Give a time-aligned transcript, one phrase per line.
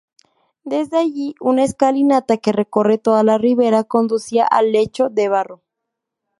[0.63, 5.61] Desde allí, una escalinata que recorre toda la ribera conducía al lecho de barro.